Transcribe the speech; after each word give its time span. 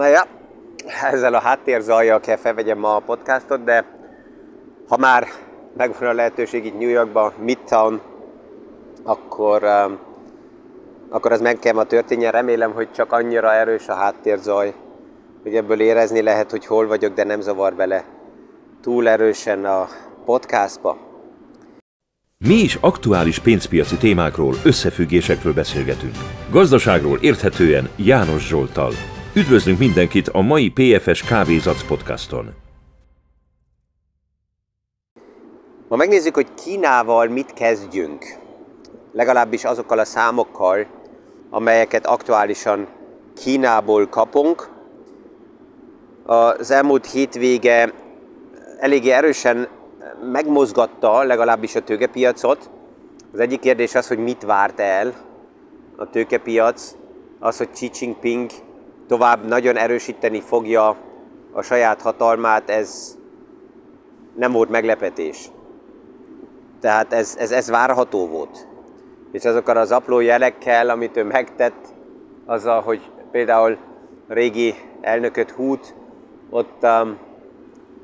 Na 0.00 0.06
ja, 0.06 0.26
ezzel 1.12 1.34
a 1.34 1.40
háttérzajjal 1.40 2.20
kell 2.20 2.36
felvegyem 2.36 2.78
ma 2.78 2.96
a 2.96 3.02
podcastot, 3.06 3.64
de 3.64 3.84
ha 4.88 4.96
már 4.96 5.26
megvan 5.76 6.08
a 6.08 6.12
lehetőség 6.12 6.64
itt 6.64 6.78
New 6.78 6.88
Yorkban, 6.88 7.32
Midtown, 7.44 8.00
akkor, 9.02 9.62
um, 9.62 9.98
akkor 11.08 11.32
az 11.32 11.40
meg 11.40 11.58
kell 11.58 11.72
ma 11.72 11.84
történjen. 11.84 12.32
Remélem, 12.32 12.72
hogy 12.72 12.92
csak 12.92 13.12
annyira 13.12 13.52
erős 13.52 13.88
a 13.88 13.94
háttérzaj, 13.94 14.74
hogy 15.42 15.54
ebből 15.54 15.80
érezni 15.80 16.22
lehet, 16.22 16.50
hogy 16.50 16.66
hol 16.66 16.86
vagyok, 16.86 17.14
de 17.14 17.24
nem 17.24 17.40
zavar 17.40 17.74
bele 17.74 18.04
túl 18.82 19.08
erősen 19.08 19.64
a 19.64 19.88
podcastba. 20.24 20.96
Mi 22.38 22.54
is 22.54 22.78
aktuális 22.80 23.38
pénzpiaci 23.38 23.96
témákról, 23.96 24.54
összefüggésekről 24.64 25.52
beszélgetünk. 25.52 26.14
Gazdaságról 26.50 27.18
érthetően 27.20 27.88
János 27.96 28.46
Zsoltal. 28.46 28.92
Üdvözlünk 29.34 29.78
mindenkit 29.78 30.28
a 30.28 30.40
mai 30.40 30.70
PFS 30.70 31.22
Kávézac 31.22 31.86
podcaston. 31.86 32.54
Ma 35.88 35.96
megnézzük, 35.96 36.34
hogy 36.34 36.46
Kínával 36.54 37.28
mit 37.28 37.52
kezdjünk. 37.52 38.24
Legalábbis 39.12 39.64
azokkal 39.64 39.98
a 39.98 40.04
számokkal, 40.04 40.86
amelyeket 41.50 42.06
aktuálisan 42.06 42.88
Kínából 43.36 44.08
kapunk. 44.08 44.68
Az 46.24 46.70
elmúlt 46.70 47.06
hétvége 47.06 47.92
eléggé 48.78 49.10
erősen 49.10 49.68
megmozgatta 50.32 51.22
legalábbis 51.22 51.74
a 51.74 51.80
tőkepiacot. 51.80 52.70
Az 53.32 53.38
egyik 53.38 53.60
kérdés 53.60 53.94
az, 53.94 54.08
hogy 54.08 54.18
mit 54.18 54.42
várt 54.42 54.80
el 54.80 55.14
a 55.96 56.10
tőkepiac, 56.10 56.94
az, 57.38 57.56
hogy 57.56 57.70
Xi 57.70 57.90
Jinping 58.00 58.50
tovább 59.10 59.46
nagyon 59.46 59.76
erősíteni 59.76 60.40
fogja 60.40 60.96
a 61.52 61.62
saját 61.62 62.02
hatalmát, 62.02 62.70
ez 62.70 63.18
nem 64.36 64.52
volt 64.52 64.70
meglepetés. 64.70 65.50
Tehát 66.80 67.12
ez, 67.12 67.36
ez, 67.38 67.50
ez 67.50 67.70
várható 67.70 68.26
volt. 68.26 68.66
És 69.32 69.44
azokkal 69.44 69.76
az 69.76 69.92
apró 69.92 70.20
jelekkel, 70.20 70.88
amit 70.88 71.16
ő 71.16 71.24
megtett, 71.24 71.86
azzal, 72.46 72.80
hogy 72.80 73.00
például 73.30 73.76
régi 74.28 74.74
elnököt 75.00 75.50
hút, 75.50 75.94
ott 76.50 76.82
um, 76.82 77.18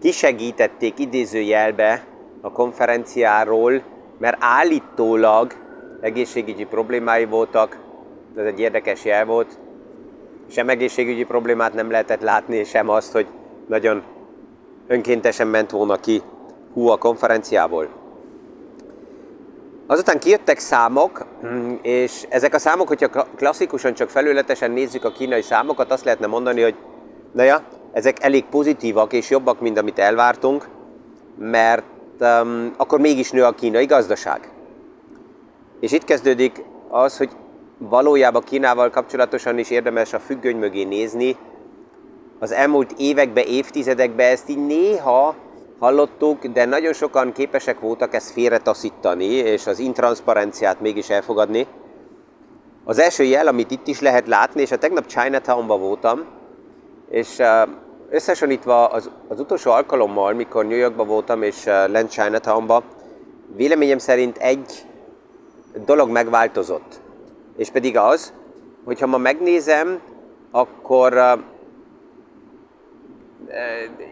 kisegítették 0.00 0.98
idézőjelbe 0.98 2.04
a 2.40 2.52
konferenciáról, 2.52 3.82
mert 4.18 4.36
állítólag 4.40 5.52
egészségügyi 6.00 6.64
problémái 6.64 7.24
voltak, 7.24 7.78
ez 8.36 8.44
egy 8.44 8.60
érdekes 8.60 9.04
jel 9.04 9.24
volt, 9.24 9.58
sem 10.50 10.68
egészségügyi 10.68 11.24
problémát 11.24 11.74
nem 11.74 11.90
lehetett 11.90 12.20
látni, 12.20 12.64
sem 12.64 12.88
azt, 12.88 13.12
hogy 13.12 13.26
nagyon 13.68 14.02
önkéntesen 14.86 15.46
ment 15.46 15.70
volna 15.70 15.96
ki 15.96 16.22
hú 16.72 16.88
a 16.88 16.96
konferenciából. 16.96 17.88
Azután 19.86 20.18
kijöttek 20.18 20.58
számok, 20.58 21.26
és 21.82 22.26
ezek 22.28 22.54
a 22.54 22.58
számok, 22.58 22.88
hogyha 22.88 23.26
klasszikusan 23.36 23.94
csak 23.94 24.10
felületesen 24.10 24.70
nézzük 24.70 25.04
a 25.04 25.12
kínai 25.12 25.42
számokat, 25.42 25.92
azt 25.92 26.04
lehetne 26.04 26.26
mondani, 26.26 26.62
hogy 26.62 26.74
na 27.32 27.42
ja, 27.42 27.62
ezek 27.92 28.22
elég 28.22 28.44
pozitívak 28.44 29.12
és 29.12 29.30
jobbak, 29.30 29.60
mint 29.60 29.78
amit 29.78 29.98
elvártunk, 29.98 30.68
mert 31.38 31.84
um, 32.20 32.74
akkor 32.76 33.00
mégis 33.00 33.30
nő 33.30 33.44
a 33.44 33.52
kínai 33.52 33.86
gazdaság. 33.86 34.50
És 35.80 35.92
itt 35.92 36.04
kezdődik 36.04 36.64
az, 36.88 37.16
hogy 37.16 37.30
valójában 37.78 38.42
Kínával 38.42 38.90
kapcsolatosan 38.90 39.58
is 39.58 39.70
érdemes 39.70 40.12
a 40.12 40.18
függöny 40.18 40.56
mögé 40.56 40.84
nézni. 40.84 41.36
Az 42.38 42.52
elmúlt 42.52 42.94
években, 42.98 43.44
évtizedekben 43.46 44.30
ezt 44.30 44.48
így 44.48 44.66
néha 44.66 45.34
hallottuk, 45.78 46.46
de 46.46 46.64
nagyon 46.64 46.92
sokan 46.92 47.32
képesek 47.32 47.80
voltak 47.80 48.14
ezt 48.14 48.30
félretaszítani, 48.30 49.24
és 49.24 49.66
az 49.66 49.78
intranszparenciát 49.78 50.80
mégis 50.80 51.10
elfogadni. 51.10 51.66
Az 52.84 52.98
első 52.98 53.24
jel, 53.24 53.46
amit 53.46 53.70
itt 53.70 53.86
is 53.86 54.00
lehet 54.00 54.26
látni, 54.26 54.60
és 54.60 54.70
a 54.70 54.78
tegnap 54.78 55.06
Chinatownban 55.06 55.80
voltam, 55.80 56.24
és 57.10 57.42
összehasonlítva 58.10 58.86
az, 58.86 59.10
az 59.28 59.40
utolsó 59.40 59.70
alkalommal, 59.70 60.32
mikor 60.32 60.66
New 60.66 60.78
Yorkban 60.78 61.06
voltam, 61.06 61.42
és 61.42 61.64
lent 61.64 62.10
Chinatownban, 62.10 62.82
véleményem 63.56 63.98
szerint 63.98 64.36
egy 64.36 64.86
dolog 65.84 66.10
megváltozott. 66.10 67.00
És 67.56 67.70
pedig 67.70 67.96
az, 67.96 68.32
hogy 68.84 69.00
ha 69.00 69.06
ma 69.06 69.16
megnézem, 69.16 70.00
akkor 70.50 71.12
uh, 71.12 71.40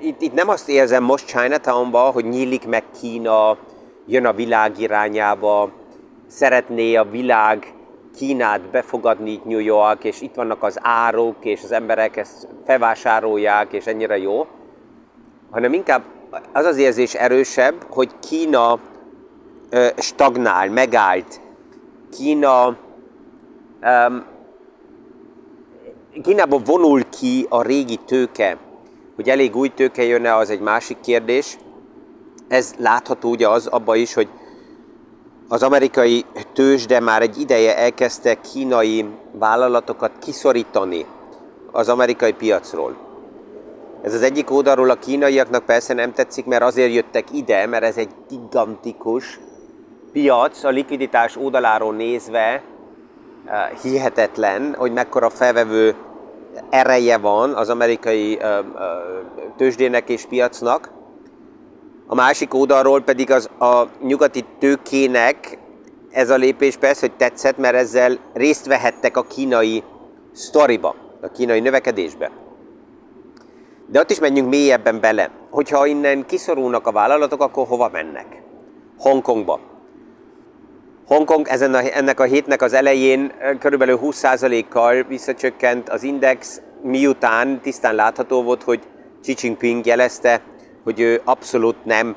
itt, 0.02 0.20
itt 0.20 0.34
nem 0.34 0.48
azt 0.48 0.68
érzem 0.68 1.02
most 1.02 1.26
Chinatownban, 1.26 2.12
hogy 2.12 2.24
nyílik 2.24 2.66
meg 2.66 2.82
Kína, 3.00 3.56
jön 4.06 4.26
a 4.26 4.32
világ 4.32 4.78
irányába, 4.78 5.70
szeretné 6.26 6.94
a 6.94 7.04
világ 7.10 7.74
Kínát 8.16 8.60
befogadni 8.60 9.30
itt 9.30 9.44
New 9.44 9.58
York, 9.58 10.04
és 10.04 10.20
itt 10.20 10.34
vannak 10.34 10.62
az 10.62 10.78
árok, 10.82 11.36
és 11.40 11.62
az 11.62 11.72
emberek 11.72 12.16
ezt 12.16 12.48
felvásárolják, 12.66 13.72
és 13.72 13.86
ennyire 13.86 14.18
jó, 14.18 14.46
hanem 15.50 15.72
inkább 15.72 16.02
az 16.52 16.64
az 16.64 16.76
érzés 16.76 17.14
erősebb, 17.14 17.74
hogy 17.88 18.10
Kína 18.28 18.78
ö, 19.70 19.86
stagnál, 19.96 20.70
megállt. 20.70 21.40
Kína 22.16 22.76
Kínából 26.22 26.62
vonul 26.64 27.02
ki 27.08 27.46
a 27.48 27.62
régi 27.62 27.96
tőke. 28.06 28.58
Hogy 29.16 29.28
elég 29.28 29.56
új 29.56 29.68
tőke 29.68 30.02
jönne, 30.02 30.36
az 30.36 30.50
egy 30.50 30.60
másik 30.60 31.00
kérdés. 31.00 31.58
Ez 32.48 32.74
látható 32.78 33.30
ugye 33.30 33.48
az 33.48 33.66
abba 33.66 33.96
is, 33.96 34.14
hogy 34.14 34.28
az 35.48 35.62
amerikai 35.62 36.24
tőzsde 36.52 37.00
már 37.00 37.22
egy 37.22 37.40
ideje 37.40 37.76
elkezdte 37.76 38.40
kínai 38.40 39.04
vállalatokat 39.32 40.12
kiszorítani 40.18 41.06
az 41.72 41.88
amerikai 41.88 42.32
piacról. 42.32 42.96
Ez 44.02 44.14
az 44.14 44.22
egyik 44.22 44.50
oldalról 44.50 44.90
a 44.90 44.98
kínaiaknak 44.98 45.64
persze 45.64 45.94
nem 45.94 46.12
tetszik, 46.12 46.44
mert 46.44 46.62
azért 46.62 46.94
jöttek 46.94 47.32
ide, 47.32 47.66
mert 47.66 47.84
ez 47.84 47.96
egy 47.96 48.10
gigantikus 48.28 49.40
piac, 50.12 50.64
a 50.64 50.68
likviditás 50.68 51.36
oldaláról 51.36 51.94
nézve 51.94 52.62
hihetetlen, 53.82 54.74
hogy 54.78 54.92
mekkora 54.92 55.30
felvevő 55.30 55.94
ereje 56.70 57.18
van 57.18 57.54
az 57.54 57.68
amerikai 57.68 58.38
tőzsdének 59.56 60.08
és 60.08 60.24
piacnak. 60.24 60.90
A 62.06 62.14
másik 62.14 62.54
oldalról 62.54 63.00
pedig 63.00 63.30
az 63.30 63.48
a 63.58 63.82
nyugati 64.02 64.44
tőkének 64.58 65.58
ez 66.10 66.30
a 66.30 66.36
lépés 66.36 66.76
persze, 66.76 67.06
hogy 67.06 67.16
tetszett, 67.16 67.56
mert 67.56 67.76
ezzel 67.76 68.18
részt 68.32 68.66
vehettek 68.66 69.16
a 69.16 69.22
kínai 69.22 69.82
sztoriba, 70.32 70.94
a 71.22 71.28
kínai 71.28 71.60
növekedésbe. 71.60 72.30
De 73.86 74.00
ott 74.00 74.10
is 74.10 74.18
menjünk 74.18 74.48
mélyebben 74.48 75.00
bele. 75.00 75.30
Hogyha 75.50 75.86
innen 75.86 76.26
kiszorulnak 76.26 76.86
a 76.86 76.92
vállalatok, 76.92 77.40
akkor 77.42 77.66
hova 77.66 77.88
mennek? 77.92 78.42
Hongkongba. 78.98 79.60
Hongkong 81.06 81.48
ezen 81.48 81.74
a, 81.74 81.80
ennek 81.92 82.20
a 82.20 82.24
hétnek 82.24 82.62
az 82.62 82.72
elején 82.72 83.32
körülbelül 83.58 83.98
20%-kal 84.02 85.02
visszacsökkent 85.02 85.88
az 85.88 86.02
index, 86.02 86.60
miután 86.82 87.60
tisztán 87.60 87.94
látható 87.94 88.42
volt, 88.42 88.62
hogy 88.62 88.80
Xi 89.22 89.34
Jinping 89.40 89.86
jelezte, 89.86 90.40
hogy 90.84 91.00
ő 91.00 91.20
abszolút 91.24 91.84
nem 91.84 92.16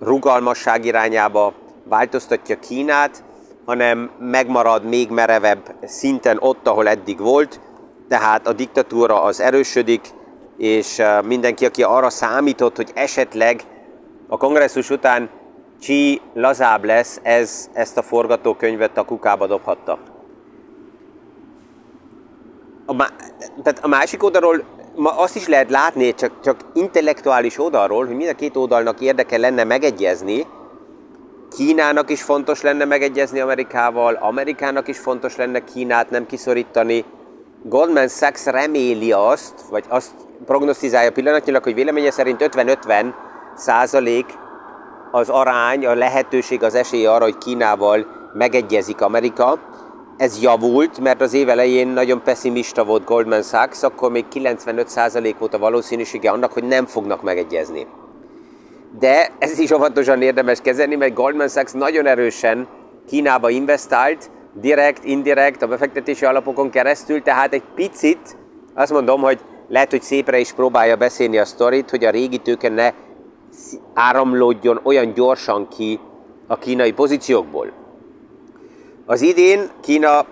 rugalmasság 0.00 0.84
irányába 0.84 1.54
változtatja 1.84 2.58
Kínát, 2.58 3.24
hanem 3.64 4.10
megmarad 4.18 4.84
még 4.84 5.10
merevebb 5.10 5.74
szinten 5.84 6.36
ott, 6.40 6.66
ahol 6.66 6.88
eddig 6.88 7.18
volt, 7.18 7.60
tehát 8.08 8.46
a 8.46 8.52
diktatúra 8.52 9.22
az 9.22 9.40
erősödik, 9.40 10.00
és 10.58 11.02
mindenki, 11.24 11.64
aki 11.64 11.82
arra 11.82 12.10
számított, 12.10 12.76
hogy 12.76 12.90
esetleg 12.94 13.60
a 14.28 14.36
kongresszus 14.36 14.90
után 14.90 15.30
Xi 15.80 16.20
lazább 16.34 16.84
lesz, 16.84 17.20
ez, 17.22 17.70
ezt 17.72 17.96
a 17.96 18.02
forgatókönyvet 18.02 18.98
a 18.98 19.04
kukába 19.04 19.46
dobhatta. 19.46 19.98
A, 22.86 22.96
tehát 23.62 23.78
a 23.82 23.88
másik 23.88 24.22
oldalról 24.22 24.64
ma 24.94 25.10
azt 25.18 25.36
is 25.36 25.48
lehet 25.48 25.70
látni, 25.70 26.14
csak, 26.14 26.40
csak 26.42 26.60
intellektuális 26.74 27.58
oldalról, 27.58 28.06
hogy 28.06 28.16
mind 28.16 28.28
a 28.28 28.34
két 28.34 28.56
oldalnak 28.56 29.00
érdeke 29.00 29.38
lenne 29.38 29.64
megegyezni, 29.64 30.46
Kínának 31.56 32.10
is 32.10 32.22
fontos 32.22 32.62
lenne 32.62 32.84
megegyezni 32.84 33.40
Amerikával, 33.40 34.14
Amerikának 34.14 34.88
is 34.88 34.98
fontos 34.98 35.36
lenne 35.36 35.64
Kínát 35.64 36.10
nem 36.10 36.26
kiszorítani. 36.26 37.04
Goldman 37.62 38.08
Sachs 38.08 38.44
reméli 38.44 39.12
azt, 39.12 39.60
vagy 39.70 39.84
azt 39.88 40.10
prognosztizálja 40.46 41.12
pillanatnyilag, 41.12 41.62
hogy 41.62 41.74
véleménye 41.74 42.10
szerint 42.10 42.50
50-50 42.54 43.12
százalék 43.56 44.26
az 45.14 45.28
arány, 45.28 45.86
a 45.86 45.94
lehetőség, 45.94 46.62
az 46.62 46.74
esély 46.74 47.06
arra, 47.06 47.24
hogy 47.24 47.38
Kínával 47.38 48.06
megegyezik 48.32 49.00
Amerika. 49.00 49.58
ez 50.16 50.42
javult, 50.42 50.98
mert 50.98 51.20
az 51.20 51.32
év 51.32 51.48
elején 51.48 51.88
nagyon 51.88 52.22
pessimista 52.22 52.84
volt 52.84 53.04
Goldman 53.04 53.42
Sachs, 53.42 53.82
akkor 53.82 54.10
még 54.10 54.24
95% 54.34 55.34
volt 55.38 55.54
a 55.54 55.58
valószínűsége 55.58 56.30
annak, 56.30 56.52
hogy 56.52 56.64
nem 56.64 56.86
fognak 56.86 57.22
megegyezni. 57.22 57.86
De 58.98 59.30
ez 59.38 59.58
is 59.58 59.70
óvatosan 59.70 60.22
érdemes 60.22 60.60
kezelni, 60.60 60.94
mert 60.94 61.14
Goldman 61.14 61.48
Sachs 61.48 61.72
nagyon 61.72 62.06
erősen 62.06 62.68
Kínába 63.08 63.50
investált, 63.50 64.30
direkt, 64.52 65.04
indirekt, 65.04 65.62
a 65.62 65.66
befektetési 65.66 66.24
alapokon 66.24 66.70
keresztül, 66.70 67.22
tehát 67.22 67.52
egy 67.52 67.64
picit 67.74 68.36
azt 68.74 68.92
mondom, 68.92 69.20
hogy 69.20 69.38
lehet, 69.68 69.90
hogy 69.90 70.02
szépre 70.02 70.38
is 70.38 70.52
próbálja 70.52 70.96
beszélni 70.96 71.38
a 71.38 71.44
sztorit, 71.44 71.90
hogy 71.90 72.04
a 72.04 72.10
régi 72.10 72.38
tőke 72.38 72.68
ne 72.68 72.92
áramlódjon 73.94 74.80
olyan 74.82 75.12
gyorsan 75.12 75.68
ki 75.68 76.00
a 76.46 76.58
kínai 76.58 76.92
pozíciókból. 76.92 77.72
Az 79.06 79.20
idén 79.20 79.70
Kína 79.82 80.26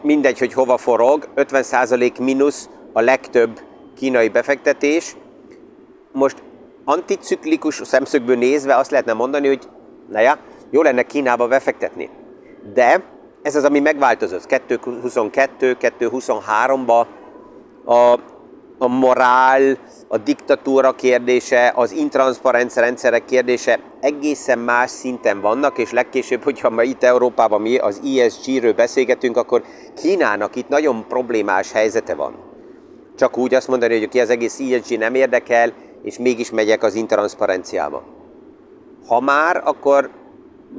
mindegy, 0.00 0.38
hogy 0.38 0.52
hova 0.52 0.76
forog, 0.76 1.28
50% 1.36 2.20
mínusz 2.20 2.68
a 2.92 3.00
legtöbb 3.00 3.60
kínai 3.96 4.28
befektetés. 4.28 5.16
Most 6.12 6.42
anticiklikus 6.84 7.80
szemszögből 7.84 8.36
nézve 8.36 8.76
azt 8.76 8.90
lehetne 8.90 9.12
mondani, 9.12 9.46
hogy 9.46 9.68
naja, 10.08 10.38
jó 10.70 10.82
lenne 10.82 11.02
Kínába 11.02 11.48
befektetni. 11.48 12.08
De 12.74 13.02
ez 13.42 13.56
az, 13.56 13.64
ami 13.64 13.80
megváltozott. 13.80 14.46
2022, 14.46 15.76
2023-ba 15.80 17.06
a, 17.84 18.18
a 18.82 18.88
morál, 18.88 19.78
a 20.08 20.18
diktatúra 20.18 20.92
kérdése, 20.92 21.72
az 21.74 21.92
intranszparens 21.92 22.74
rendszerek 22.74 23.24
kérdése 23.24 23.80
egészen 24.00 24.58
más 24.58 24.90
szinten 24.90 25.40
vannak, 25.40 25.78
és 25.78 25.92
legkésőbb, 25.92 26.42
hogyha 26.42 26.70
ma 26.70 26.82
itt 26.82 27.02
Európában 27.02 27.60
mi 27.60 27.76
az 27.76 28.00
ESG-ről 28.18 28.72
beszélgetünk, 28.72 29.36
akkor 29.36 29.62
Kínának 29.96 30.56
itt 30.56 30.68
nagyon 30.68 31.04
problémás 31.08 31.72
helyzete 31.72 32.14
van. 32.14 32.34
Csak 33.16 33.36
úgy 33.36 33.54
azt 33.54 33.68
mondani, 33.68 33.98
hogy 33.98 34.08
ki 34.08 34.20
az 34.20 34.30
egész 34.30 34.58
ESG 34.58 34.98
nem 34.98 35.14
érdekel, 35.14 35.72
és 36.02 36.18
mégis 36.18 36.50
megyek 36.50 36.82
az 36.82 36.94
intranszparenciába. 36.94 38.02
Ha 39.06 39.20
már, 39.20 39.62
akkor 39.64 40.10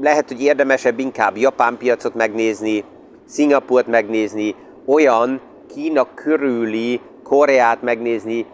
lehet, 0.02 0.28
hogy 0.28 0.42
érdemesebb 0.42 1.00
inkább 1.00 1.38
japán 1.38 1.78
piacot 1.78 2.14
megnézni, 2.14 2.84
Szingapurt 3.28 3.88
megnézni, 3.88 4.56
olyan 4.86 5.42
Kína 5.74 6.08
körüli 6.14 7.02
Koreát 7.24 7.82
megnézni 7.82 8.46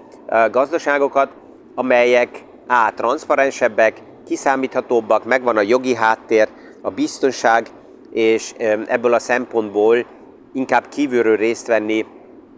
gazdaságokat, 0.51 1.29
amelyek 1.75 2.43
A. 2.67 2.93
transzparensebbek, 2.95 4.01
kiszámíthatóbbak, 4.27 5.25
megvan 5.25 5.57
a 5.57 5.61
jogi 5.61 5.95
háttér, 5.95 6.47
a 6.81 6.89
biztonság, 6.89 7.67
és 8.11 8.53
ebből 8.87 9.13
a 9.13 9.19
szempontból 9.19 10.05
inkább 10.53 10.87
kívülről 10.87 11.37
részt 11.37 11.67
venni 11.67 12.05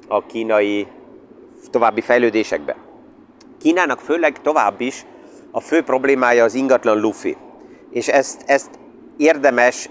a 0.08 0.26
kínai 0.26 0.88
további 1.70 2.02
fejlődésekbe. 2.02 2.76
Kínának 3.62 4.00
főleg 4.00 4.42
tovább 4.42 4.82
is 4.82 5.06
a 5.52 5.60
fő 5.60 5.82
problémája 5.82 6.44
az 6.44 6.54
ingatlan 6.54 7.00
lufi. 7.00 7.38
És 7.92 8.08
ezt, 8.08 8.42
ezt 8.46 8.70
érdemes 9.18 9.90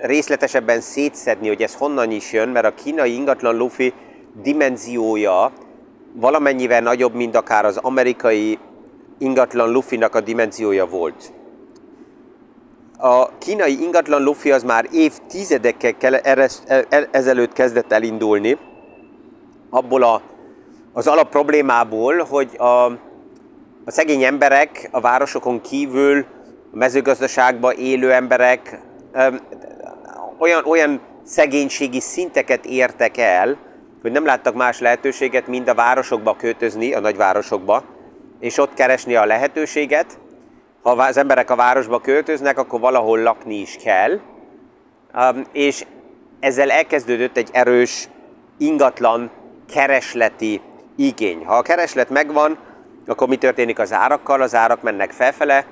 részletesebben 0.00 0.80
szétszedni, 0.80 1.48
hogy 1.48 1.62
ez 1.62 1.74
honnan 1.74 2.10
is 2.10 2.32
jön, 2.32 2.48
mert 2.48 2.66
a 2.66 2.74
kínai 2.74 3.14
ingatlan 3.14 3.56
lufi 3.56 3.92
dimenziója 4.42 5.52
valamennyivel 6.12 6.80
nagyobb, 6.80 7.14
mint 7.14 7.36
akár 7.36 7.64
az 7.64 7.76
amerikai 7.76 8.58
ingatlan 9.18 9.72
lufinak 9.72 10.14
a 10.14 10.20
dimenziója 10.20 10.86
volt. 10.86 11.32
A 12.98 13.38
kínai 13.38 13.82
ingatlan 13.82 14.22
lufi 14.22 14.50
az 14.50 14.62
már 14.62 14.88
évtizedekkel 14.92 16.14
e, 16.14 16.48
ezelőtt 17.10 17.52
kezdett 17.52 17.92
elindulni, 17.92 18.58
abból 19.70 20.02
a, 20.02 20.22
az 20.92 21.06
alap 21.06 21.30
problémából, 21.30 22.24
hogy 22.28 22.50
a, 22.56 22.84
a 23.84 23.90
szegény 23.90 24.22
emberek 24.22 24.88
a 24.92 25.00
városokon 25.00 25.60
kívül, 25.60 26.24
a 26.72 26.76
mezőgazdaságban 26.76 27.74
élő 27.78 28.12
emberek 28.12 28.80
olyan, 30.38 30.64
olyan 30.64 31.00
szegénységi 31.24 32.00
szinteket 32.00 32.66
értek 32.66 33.16
el, 33.16 33.56
hogy 34.08 34.16
nem 34.16 34.26
láttak 34.26 34.54
más 34.54 34.80
lehetőséget, 34.80 35.46
mint 35.46 35.68
a 35.68 35.74
városokba 35.74 36.36
költözni, 36.36 36.94
a 36.94 37.00
nagyvárosokba, 37.00 37.84
és 38.40 38.58
ott 38.58 38.74
keresni 38.74 39.14
a 39.14 39.24
lehetőséget. 39.24 40.18
Ha 40.82 40.90
az 40.90 41.16
emberek 41.16 41.50
a 41.50 41.56
városba 41.56 42.00
költöznek, 42.00 42.58
akkor 42.58 42.80
valahol 42.80 43.18
lakni 43.22 43.54
is 43.54 43.76
kell, 43.84 44.20
és 45.52 45.84
ezzel 46.40 46.70
elkezdődött 46.70 47.36
egy 47.36 47.48
erős 47.52 48.08
ingatlan 48.58 49.30
keresleti 49.72 50.60
igény. 50.96 51.44
Ha 51.44 51.56
a 51.56 51.62
kereslet 51.62 52.10
megvan, 52.10 52.58
akkor 53.06 53.28
mi 53.28 53.36
történik 53.36 53.78
az 53.78 53.92
árakkal? 53.92 54.42
Az 54.42 54.54
árak 54.54 54.82
mennek 54.82 55.10
felfele. 55.10 55.64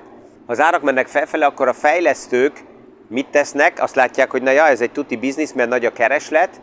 Ha 0.45 0.51
az 0.51 0.61
árak 0.61 0.81
mennek 0.81 1.07
felfele, 1.07 1.45
akkor 1.45 1.67
a 1.67 1.73
fejlesztők 1.73 2.63
mit 3.07 3.27
tesznek? 3.27 3.81
Azt 3.81 3.95
látják, 3.95 4.31
hogy 4.31 4.41
na 4.41 4.51
ja, 4.51 4.67
ez 4.67 4.81
egy 4.81 4.91
tuti 4.91 5.15
biznisz, 5.15 5.51
mert 5.51 5.69
nagy 5.69 5.85
a 5.85 5.91
kereslet, 5.91 6.61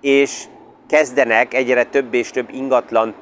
és 0.00 0.44
kezdenek 0.90 1.54
egyre 1.54 1.84
több 1.84 2.14
és 2.14 2.30
több 2.30 2.48
ingatlan 2.52 3.14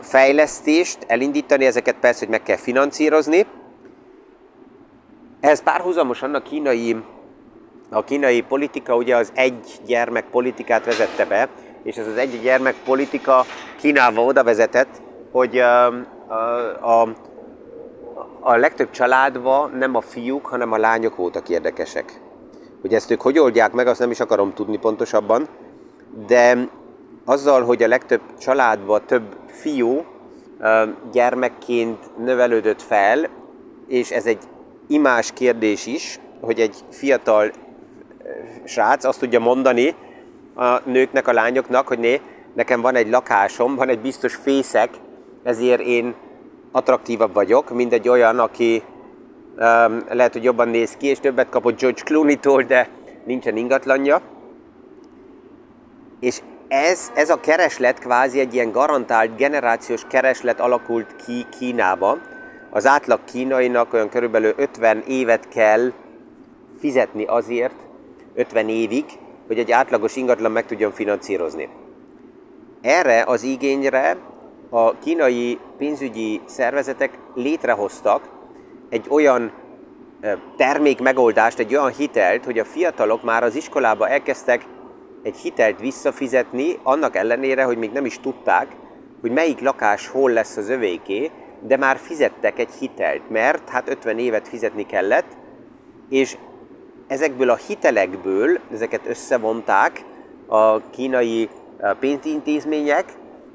fejlesztést 0.00 0.98
elindítani, 1.06 1.66
ezeket 1.66 1.96
persze, 2.00 2.18
hogy 2.18 2.28
meg 2.28 2.42
kell 2.42 2.56
financírozni. 2.56 3.46
Ehhez 5.40 5.62
párhuzamosan 5.62 6.34
a 6.34 6.42
kínai, 6.42 6.96
a 7.90 8.04
kínai 8.04 8.40
politika 8.40 8.96
ugye 8.96 9.16
az 9.16 9.32
egy 9.34 9.80
gyermek 9.86 10.24
politikát 10.30 10.84
vezette 10.84 11.24
be, 11.24 11.48
és 11.82 11.96
ez 11.96 12.06
az 12.06 12.16
egy 12.16 12.40
gyermek 12.42 12.74
politika 12.84 13.44
Kínába 13.80 14.24
oda 14.24 14.44
vezetett, 14.44 15.00
hogy 15.32 15.58
a, 15.58 15.86
a, 16.80 17.08
a, 18.40 18.56
legtöbb 18.56 18.90
családban 18.90 19.70
nem 19.70 19.94
a 19.94 20.00
fiúk, 20.00 20.46
hanem 20.46 20.72
a 20.72 20.76
lányok 20.76 21.16
voltak 21.16 21.48
érdekesek. 21.48 22.20
Hogy 22.80 22.94
ezt 22.94 23.10
ők 23.10 23.20
hogy 23.20 23.38
oldják 23.38 23.72
meg, 23.72 23.86
azt 23.86 24.00
nem 24.00 24.10
is 24.10 24.20
akarom 24.20 24.54
tudni 24.54 24.76
pontosabban, 24.76 25.48
de 26.26 26.68
azzal, 27.24 27.62
hogy 27.62 27.82
a 27.82 27.88
legtöbb 27.88 28.20
családban 28.38 29.02
több 29.06 29.36
fiú 29.46 30.04
gyermekként 31.12 32.16
növelődött 32.18 32.82
fel, 32.82 33.28
és 33.88 34.10
ez 34.10 34.26
egy 34.26 34.38
imás 34.86 35.32
kérdés 35.32 35.86
is, 35.86 36.20
hogy 36.40 36.60
egy 36.60 36.76
fiatal 36.90 37.50
srác 38.64 39.04
azt 39.04 39.18
tudja 39.18 39.40
mondani 39.40 39.94
a 40.54 40.80
nőknek, 40.84 41.28
a 41.28 41.32
lányoknak, 41.32 41.88
hogy 41.88 41.98
né, 41.98 42.20
nekem 42.54 42.80
van 42.80 42.94
egy 42.94 43.08
lakásom, 43.08 43.74
van 43.74 43.88
egy 43.88 44.00
biztos 44.00 44.34
fészek, 44.34 44.90
ezért 45.42 45.80
én 45.80 46.14
attraktívabb 46.72 47.32
vagyok, 47.32 47.70
mint 47.70 47.92
egy 47.92 48.08
olyan, 48.08 48.38
aki 48.38 48.82
um, 49.56 50.04
lehet, 50.08 50.32
hogy 50.32 50.44
jobban 50.44 50.68
néz 50.68 50.96
ki, 50.96 51.06
és 51.06 51.20
többet 51.20 51.48
kapott 51.48 51.80
George 51.80 52.02
Clooney-tól, 52.02 52.62
de 52.62 52.88
nincsen 53.24 53.56
ingatlanja. 53.56 54.20
És 56.20 56.40
ez, 56.74 57.10
ez 57.14 57.30
a 57.30 57.40
kereslet 57.40 57.98
kvázi 57.98 58.40
egy 58.40 58.54
ilyen 58.54 58.70
garantált 58.70 59.36
generációs 59.36 60.02
kereslet 60.08 60.60
alakult 60.60 61.16
ki 61.26 61.46
Kínába. 61.58 62.18
Az 62.70 62.86
átlag 62.86 63.20
kínainak 63.24 63.92
olyan 63.92 64.08
körülbelül 64.08 64.52
50 64.56 65.02
évet 65.06 65.48
kell 65.48 65.92
fizetni 66.80 67.24
azért, 67.24 67.74
50 68.34 68.68
évig, 68.68 69.04
hogy 69.46 69.58
egy 69.58 69.70
átlagos 69.70 70.16
ingatlan 70.16 70.52
meg 70.52 70.66
tudjon 70.66 70.92
finanszírozni. 70.92 71.68
Erre 72.82 73.22
az 73.26 73.42
igényre 73.42 74.16
a 74.70 74.98
kínai 74.98 75.58
pénzügyi 75.78 76.40
szervezetek 76.46 77.18
létrehoztak 77.34 78.28
egy 78.88 79.06
olyan 79.08 79.52
termék 80.56 81.00
megoldást, 81.00 81.58
egy 81.58 81.74
olyan 81.74 81.92
hitelt, 81.92 82.44
hogy 82.44 82.58
a 82.58 82.64
fiatalok 82.64 83.22
már 83.22 83.42
az 83.42 83.54
iskolába 83.54 84.08
elkezdtek 84.08 84.64
egy 85.24 85.36
hitelt 85.36 85.80
visszafizetni, 85.80 86.78
annak 86.82 87.16
ellenére, 87.16 87.64
hogy 87.64 87.76
még 87.76 87.92
nem 87.92 88.04
is 88.04 88.20
tudták, 88.20 88.66
hogy 89.20 89.30
melyik 89.30 89.60
lakás 89.60 90.08
hol 90.08 90.30
lesz 90.30 90.56
az 90.56 90.68
övéké, 90.68 91.30
de 91.60 91.76
már 91.76 91.96
fizettek 91.96 92.58
egy 92.58 92.72
hitelt, 92.78 93.30
mert 93.30 93.68
hát 93.68 93.88
50 93.88 94.18
évet 94.18 94.48
fizetni 94.48 94.86
kellett, 94.86 95.36
és 96.08 96.36
ezekből 97.06 97.50
a 97.50 97.56
hitelekből, 97.56 98.58
ezeket 98.72 99.06
összevonták 99.06 100.04
a 100.46 100.90
kínai 100.90 101.48
pénzintézmények, 102.00 103.04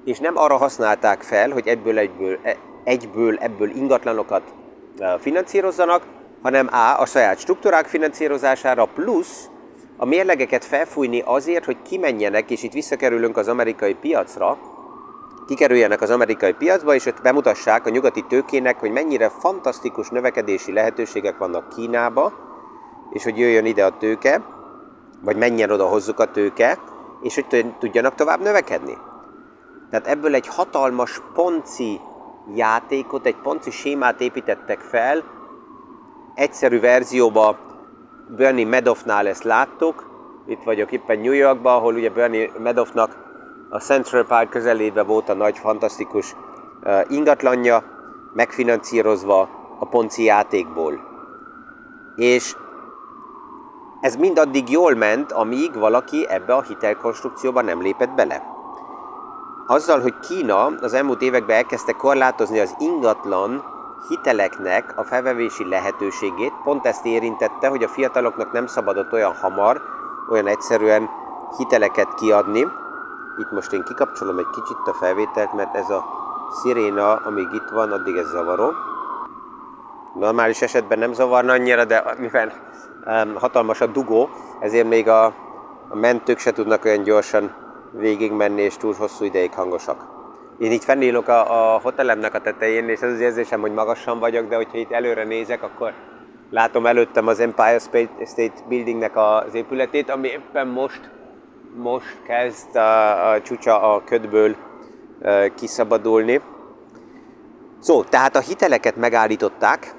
és 0.05 0.19
nem 0.19 0.37
arra 0.37 0.57
használták 0.57 1.21
fel, 1.21 1.49
hogy 1.49 1.67
egyből, 1.67 1.97
egyből, 1.97 2.39
e, 2.43 2.55
egyből 2.83 3.37
ebből 3.37 3.69
ingatlanokat 3.69 4.53
finanszírozzanak, 5.19 6.03
hanem 6.41 6.67
A. 6.71 6.99
a 6.99 7.05
saját 7.05 7.39
struktúrák 7.39 7.85
finanszírozására, 7.85 8.85
plusz 8.85 9.49
a 10.01 10.05
mérlegeket 10.05 10.65
felfújni 10.65 11.21
azért, 11.25 11.65
hogy 11.65 11.81
kimenjenek, 11.81 12.51
és 12.51 12.63
itt 12.63 12.71
visszakerülünk 12.71 13.37
az 13.37 13.47
amerikai 13.47 13.93
piacra, 13.93 14.57
kikerüljenek 15.47 16.01
az 16.01 16.09
amerikai 16.09 16.53
piacba, 16.53 16.95
és 16.95 17.05
ott 17.05 17.21
bemutassák 17.21 17.85
a 17.85 17.89
nyugati 17.89 18.25
tőkének, 18.27 18.79
hogy 18.79 18.91
mennyire 18.91 19.29
fantasztikus 19.29 20.09
növekedési 20.09 20.73
lehetőségek 20.73 21.37
vannak 21.37 21.69
Kínába, 21.69 22.33
és 23.09 23.23
hogy 23.23 23.37
jöjjön 23.37 23.65
ide 23.65 23.85
a 23.85 23.97
tőke, 23.97 24.41
vagy 25.21 25.35
menjen 25.35 25.71
oda 25.71 25.87
hozzuk 25.87 26.19
a 26.19 26.31
tőke, 26.31 26.77
és 27.21 27.35
hogy 27.35 27.73
tudjanak 27.79 28.15
tovább 28.15 28.41
növekedni. 28.41 28.97
Tehát 29.89 30.07
ebből 30.07 30.33
egy 30.33 30.47
hatalmas 30.47 31.21
ponci 31.33 31.99
játékot, 32.55 33.25
egy 33.25 33.37
ponci 33.43 33.71
sémát 33.71 34.21
építettek 34.21 34.79
fel, 34.79 35.23
egyszerű 36.35 36.79
verzióba 36.79 37.68
Bernie 38.35 38.67
Madoffnál 38.67 39.27
ezt 39.27 39.43
láttuk, 39.43 40.07
itt 40.47 40.63
vagyok 40.63 40.91
éppen 40.91 41.19
New 41.19 41.31
Yorkban, 41.31 41.75
ahol 41.75 41.93
ugye 41.93 42.09
Bernie 42.09 42.51
Madoffnak 42.63 43.17
a 43.69 43.79
Central 43.79 44.25
Park 44.25 44.49
közelében 44.49 45.05
volt 45.05 45.29
a 45.29 45.33
nagy, 45.33 45.57
fantasztikus 45.57 46.35
uh, 46.83 47.01
ingatlanja, 47.07 47.83
megfinanszírozva 48.33 49.49
a 49.79 49.85
ponci 49.85 50.23
játékból. 50.23 50.99
És 52.15 52.55
ez 54.01 54.15
mindaddig 54.15 54.69
jól 54.69 54.95
ment, 54.95 55.31
amíg 55.31 55.75
valaki 55.75 56.25
ebbe 56.29 56.53
a 56.53 56.61
hitelkonstrukcióba 56.61 57.61
nem 57.61 57.81
lépett 57.81 58.11
bele. 58.15 58.43
Azzal, 59.67 59.99
hogy 59.99 60.19
Kína 60.19 60.65
az 60.65 60.93
elmúlt 60.93 61.21
években 61.21 61.55
elkezdte 61.55 61.91
korlátozni 61.91 62.59
az 62.59 62.75
ingatlan 62.79 63.63
hiteleknek 64.07 64.93
a 64.95 65.03
felvevési 65.03 65.69
lehetőségét, 65.69 66.53
pont 66.63 66.85
ezt 66.85 67.05
érintette, 67.05 67.67
hogy 67.67 67.83
a 67.83 67.87
fiataloknak 67.87 68.51
nem 68.51 68.67
szabadott 68.67 69.13
olyan 69.13 69.35
hamar, 69.35 69.81
olyan 70.29 70.47
egyszerűen 70.47 71.09
hiteleket 71.57 72.13
kiadni. 72.13 72.59
Itt 73.37 73.51
most 73.51 73.73
én 73.73 73.83
kikapcsolom 73.83 74.37
egy 74.37 74.49
kicsit 74.53 74.77
a 74.85 74.93
felvételt, 74.93 75.53
mert 75.53 75.75
ez 75.75 75.89
a 75.89 76.05
sziréna, 76.61 77.15
amíg 77.15 77.47
itt 77.53 77.69
van, 77.69 77.91
addig 77.91 78.15
ez 78.15 78.29
zavaró. 78.29 78.71
Normális 80.13 80.61
esetben 80.61 80.99
nem 80.99 81.13
zavarna 81.13 81.51
annyira, 81.51 81.85
de 81.85 82.15
mivel 82.17 82.53
um, 83.05 83.35
hatalmas 83.35 83.81
a 83.81 83.85
dugó, 83.85 84.29
ezért 84.59 84.87
még 84.87 85.07
a, 85.07 85.25
a 85.89 85.95
mentők 85.95 86.39
se 86.39 86.51
tudnak 86.51 86.85
olyan 86.85 87.03
gyorsan 87.03 87.53
végigmenni, 87.91 88.61
és 88.61 88.77
túl 88.77 88.93
hosszú 88.93 89.25
ideig 89.25 89.53
hangosak. 89.53 90.18
Én 90.59 90.71
itt 90.71 90.83
fennélok 90.83 91.27
a, 91.27 91.73
a 91.73 91.79
hotelemnek 91.79 92.33
a 92.33 92.41
tetején, 92.41 92.89
és 92.89 93.01
az 93.01 93.11
az 93.11 93.19
érzésem, 93.19 93.61
hogy 93.61 93.73
magasan 93.73 94.19
vagyok, 94.19 94.47
de 94.47 94.55
hogyha 94.55 94.77
itt 94.77 94.91
előre 94.91 95.23
nézek, 95.23 95.63
akkor 95.63 95.93
látom 96.49 96.85
előttem 96.85 97.27
az 97.27 97.39
Empire 97.39 97.79
State 98.25 98.53
Buildingnek 98.67 99.17
az 99.17 99.53
épületét, 99.53 100.09
ami 100.09 100.27
éppen 100.27 100.67
most, 100.67 101.09
most 101.75 102.21
kezd 102.23 102.75
a, 102.75 103.31
a 103.31 103.41
csúcsa 103.41 103.93
a 103.93 104.03
ködből 104.03 104.55
kiszabadulni. 105.55 106.41
Szó, 107.79 108.03
tehát 108.03 108.35
a 108.35 108.39
hiteleket 108.39 108.95
megállították, 108.95 109.95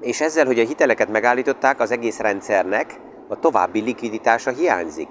és 0.00 0.20
ezzel, 0.20 0.46
hogy 0.46 0.58
a 0.58 0.64
hiteleket 0.64 1.08
megállították, 1.08 1.80
az 1.80 1.90
egész 1.90 2.18
rendszernek 2.18 3.00
a 3.28 3.38
további 3.38 3.80
likviditása 3.80 4.50
hiányzik. 4.50 5.08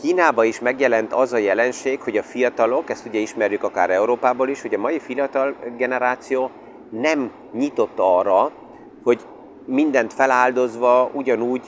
Kínába 0.00 0.44
is 0.44 0.60
megjelent 0.60 1.12
az 1.12 1.32
a 1.32 1.36
jelenség, 1.36 2.00
hogy 2.00 2.16
a 2.16 2.22
fiatalok, 2.22 2.90
ezt 2.90 3.06
ugye 3.06 3.18
ismerjük 3.18 3.62
akár 3.62 3.90
Európából 3.90 4.48
is, 4.48 4.62
hogy 4.62 4.74
a 4.74 4.78
mai 4.78 4.98
fiatal 4.98 5.54
generáció 5.76 6.50
nem 6.90 7.30
nyitott 7.52 7.94
arra, 7.96 8.50
hogy 9.02 9.20
mindent 9.66 10.12
feláldozva 10.12 11.10
ugyanúgy 11.12 11.62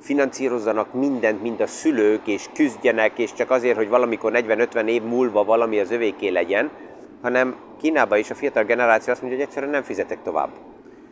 finanszírozzanak 0.00 0.92
mindent, 0.92 1.42
mint 1.42 1.60
a 1.60 1.66
szülők, 1.66 2.26
és 2.26 2.48
küzdjenek, 2.54 3.18
és 3.18 3.32
csak 3.32 3.50
azért, 3.50 3.76
hogy 3.76 3.88
valamikor 3.88 4.32
40-50 4.34 4.86
év 4.86 5.02
múlva 5.02 5.44
valami 5.44 5.78
az 5.78 5.90
övéké 5.90 6.28
legyen, 6.28 6.70
hanem 7.22 7.56
Kínában 7.80 8.18
is 8.18 8.30
a 8.30 8.34
fiatal 8.34 8.64
generáció 8.64 9.12
azt 9.12 9.20
mondja, 9.22 9.38
hogy 9.38 9.48
egyszerűen 9.48 9.72
nem 9.72 9.82
fizetek 9.82 10.22
tovább. 10.22 10.48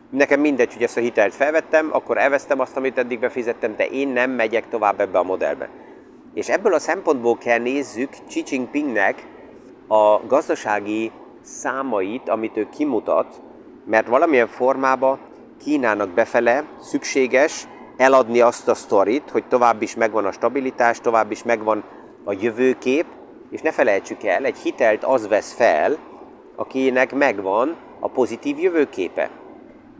Nekem 0.09 0.39
mindegy, 0.39 0.73
hogy 0.73 0.83
ezt 0.83 0.97
a 0.97 1.01
hitelt 1.01 1.35
felvettem, 1.35 1.89
akkor 1.91 2.17
elvesztem 2.17 2.59
azt, 2.59 2.77
amit 2.77 2.97
eddig 2.97 3.19
befizettem, 3.19 3.75
de 3.75 3.85
én 3.85 4.07
nem 4.07 4.31
megyek 4.31 4.69
tovább 4.69 4.99
ebbe 4.99 5.17
a 5.17 5.23
modellbe. 5.23 5.69
És 6.33 6.49
ebből 6.49 6.73
a 6.73 6.79
szempontból 6.79 7.37
kell 7.37 7.59
nézzük 7.59 8.09
Xi 8.27 8.43
Jinpingnek 8.45 9.27
a 9.87 10.27
gazdasági 10.27 11.11
számait, 11.41 12.29
amit 12.29 12.57
ő 12.57 12.67
kimutat, 12.69 13.41
mert 13.85 14.07
valamilyen 14.07 14.47
formában 14.47 15.19
Kínának 15.63 16.09
befele 16.09 16.65
szükséges 16.79 17.67
eladni 17.97 18.39
azt 18.39 18.67
a 18.67 18.73
sztorit, 18.73 19.29
hogy 19.29 19.47
tovább 19.47 19.81
is 19.81 19.95
megvan 19.95 20.25
a 20.25 20.31
stabilitás, 20.31 20.99
tovább 20.99 21.31
is 21.31 21.43
megvan 21.43 21.83
a 22.23 22.33
jövőkép, 22.39 23.05
és 23.49 23.61
ne 23.61 23.71
felejtsük 23.71 24.23
el, 24.23 24.45
egy 24.45 24.57
hitelt 24.57 25.03
az 25.03 25.27
vesz 25.27 25.53
fel, 25.53 25.97
akinek 26.55 27.13
megvan 27.13 27.75
a 27.99 28.09
pozitív 28.09 28.59
jövőképe. 28.59 29.29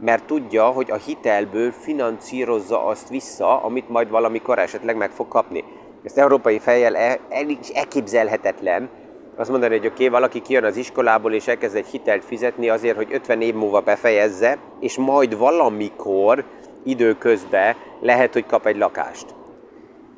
Mert 0.00 0.24
tudja, 0.24 0.64
hogy 0.64 0.90
a 0.90 0.96
hitelből 0.96 1.72
financírozza 1.72 2.84
azt 2.84 3.08
vissza, 3.08 3.62
amit 3.62 3.88
majd 3.88 4.10
valamikor 4.10 4.58
esetleg 4.58 4.96
meg 4.96 5.10
fog 5.10 5.28
kapni. 5.28 5.64
Ezt 6.04 6.18
európai 6.18 6.58
fejjel 6.58 6.96
el, 6.96 7.18
el, 7.28 7.46
elképzelhetetlen, 7.74 8.88
azt 9.36 9.50
mondani, 9.50 9.76
hogy 9.76 9.86
oké, 9.86 9.94
okay, 9.94 10.08
valaki 10.08 10.40
kijön 10.40 10.64
az 10.64 10.76
iskolából 10.76 11.32
és 11.32 11.46
elkezd 11.46 11.76
egy 11.76 11.86
hitelt 11.86 12.24
fizetni 12.24 12.68
azért, 12.68 12.96
hogy 12.96 13.12
50 13.12 13.40
év 13.40 13.54
múlva 13.54 13.80
befejezze, 13.80 14.58
és 14.80 14.96
majd 14.96 15.38
valamikor 15.38 16.44
időközben 16.84 17.76
lehet, 18.00 18.32
hogy 18.32 18.46
kap 18.46 18.66
egy 18.66 18.76
lakást. 18.76 19.26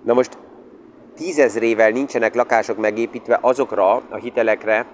Na 0.05 0.13
most 0.13 0.39
tízezrével 1.17 1.91
nincsenek 1.91 2.35
lakások 2.35 2.79
megépítve 2.79 3.39
azokra 3.41 3.93
a 3.95 4.17
hitelekre, 4.17 4.87